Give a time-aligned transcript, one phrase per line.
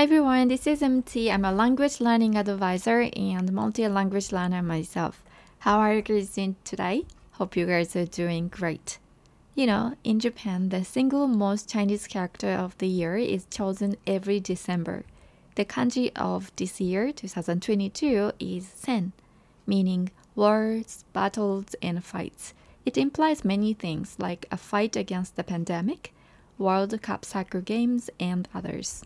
[0.00, 1.30] Hi everyone, this is MT.
[1.30, 5.22] I'm a language learning advisor and multi language learner myself.
[5.58, 7.04] How are you guys doing today?
[7.32, 8.96] Hope you guys are doing great.
[9.54, 14.40] You know, in Japan, the single most Chinese character of the year is chosen every
[14.40, 15.04] December.
[15.56, 19.12] The kanji of this year, 2022, is sen,
[19.66, 22.54] meaning wars, battles, and fights.
[22.86, 26.14] It implies many things like a fight against the pandemic,
[26.56, 29.04] World Cup soccer games, and others.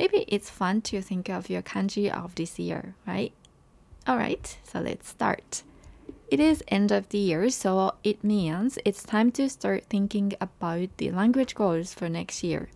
[0.00, 3.34] Maybe it's fun to think of your kanji of this year, right?
[4.08, 5.62] Alright, so let's start.
[6.30, 10.88] It is end of the year, so it means it's time to start thinking about
[10.96, 12.70] the language goals for next year.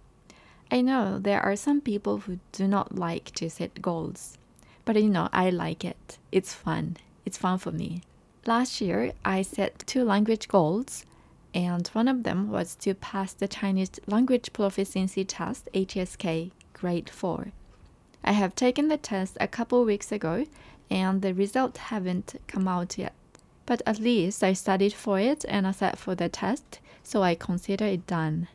[0.70, 4.37] I know there are some people who do not like to set goals,
[4.84, 6.18] but you know, I like it.
[6.30, 6.98] It's fun.
[7.24, 8.02] It's fun for me.
[8.45, 11.06] Last year, I set two language goals,
[11.54, 16.51] and one of them was to pass the Chinese Language Proficiency Test HSK
[16.85, 17.52] grade 4.
[18.23, 20.45] I have taken the test a couple weeks ago,
[20.90, 23.15] and the results haven't come out yet.
[23.65, 27.35] But at least I studied for it and I sat for the test, so I
[27.35, 28.49] consider it done.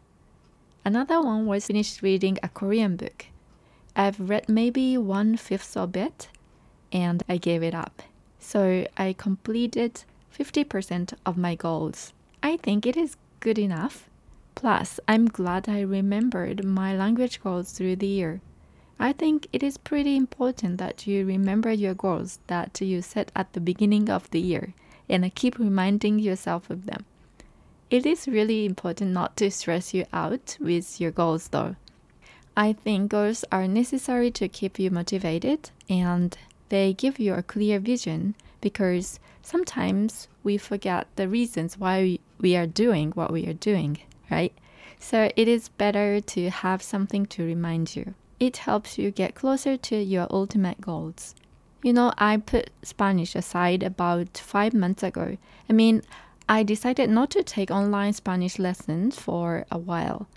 [0.85, 3.25] Another one was finished reading a Korean book.
[3.95, 6.30] I've read maybe one fifth of it,
[6.91, 8.03] and I gave it up
[8.39, 10.03] so I completed
[10.38, 12.13] 50% of my goals.
[12.41, 14.08] I think it is good enough.
[14.59, 18.41] Plus, I'm glad I remembered my language goals through the year.
[18.99, 23.53] I think it is pretty important that you remember your goals that you set at
[23.53, 24.73] the beginning of the year
[25.07, 27.05] and keep reminding yourself of them.
[27.89, 31.77] It is really important not to stress you out with your goals though.
[32.57, 37.79] I think goals are necessary to keep you motivated and they give you a clear
[37.79, 43.99] vision because sometimes we forget the reasons why we are doing what we are doing,
[44.30, 44.53] right?
[44.99, 48.13] So it is better to have something to remind you.
[48.40, 51.35] It helps you get closer to your ultimate goals.
[51.84, 55.38] You know, I put Spanish aside about five months ago.
[55.69, 56.01] I mean,
[56.47, 60.28] I decided not to take online Spanish lessons for a while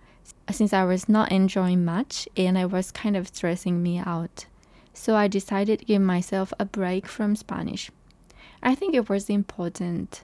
[0.50, 4.46] since I was not enjoying much and it was kind of stressing me out
[4.94, 7.90] so I decided to give myself a break from Spanish.
[8.62, 10.22] I think it was important.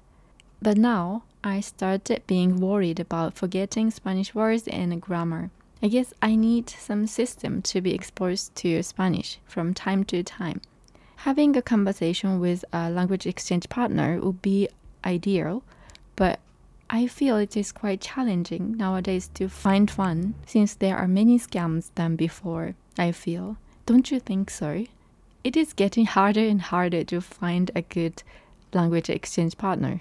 [0.61, 5.51] But now I started being worried about forgetting Spanish words and grammar.
[5.81, 10.61] I guess I need some system to be exposed to Spanish from time to time.
[11.23, 14.69] Having a conversation with a language exchange partner would be
[15.05, 15.63] ideal,
[16.17, 16.41] but
[16.91, 21.91] I feel it is quite challenging nowadays to find one since there are many scams
[21.95, 23.57] than before, I feel.
[23.87, 24.87] Don't you think so?
[25.45, 28.23] It is getting harder and harder to find a good
[28.73, 30.01] language exchange partner.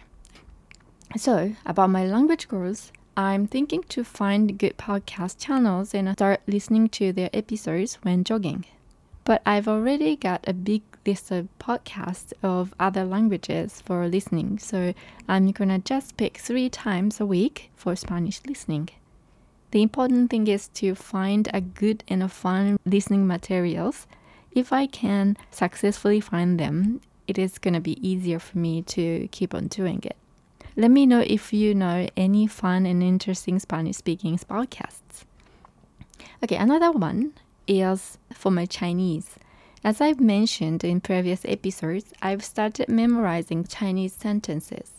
[1.16, 6.90] So, about my language goals, I'm thinking to find good podcast channels and start listening
[6.90, 8.66] to their episodes when jogging.
[9.24, 14.94] But I've already got a big list of podcasts of other languages for listening, so
[15.30, 18.90] I'm gonna just pick three times a week for Spanish listening.
[19.72, 24.08] The important thing is to find a good and a fun listening materials.
[24.52, 29.56] If I can successfully find them, it is to be easier for me to keep
[29.56, 30.18] on doing it.
[30.80, 35.26] Let me know if you know any fun and interesting Spanish speaking podcasts.
[36.44, 37.34] Okay, another one
[37.68, 39.38] is for my Chinese.
[39.84, 44.92] As I've mentioned in previous episodes, I've started memorizing Chinese sentences.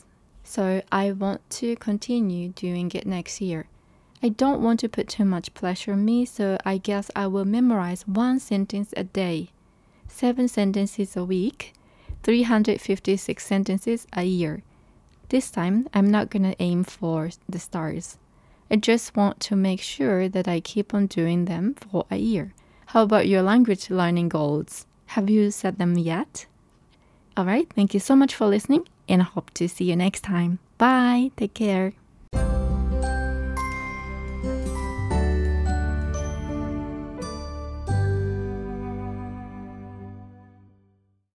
[0.42, 3.68] So I want to continue doing it next year.
[4.20, 7.44] I don't want to put too much pressure on me, so I guess I will
[7.44, 9.50] memorize one sentence a day,
[10.08, 11.72] seven sentences a week,
[12.24, 14.64] 356 sentences a year.
[15.28, 18.16] This time, I'm not to aim for the stars.
[18.70, 22.54] I just want to make sure that I keep on doing them for a year.
[22.86, 24.86] How about your language learning goals?
[25.12, 26.46] Have you set them yet?
[27.36, 30.22] All right, thank you so much for listening, and I hope to see you next
[30.22, 30.58] time.
[30.78, 31.92] Bye, take care.